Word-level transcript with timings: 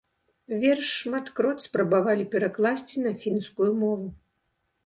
Верш 0.63 0.87
шматкроць 1.01 1.65
спрабавалі 1.67 2.25
перакласці 2.37 3.05
на 3.07 3.15
фінскую 3.27 3.69
мову. 3.83 4.07